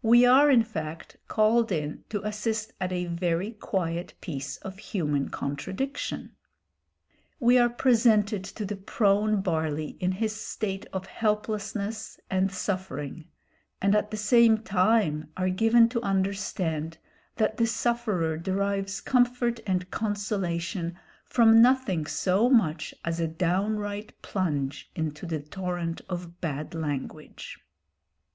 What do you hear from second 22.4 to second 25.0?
much as a downright plunge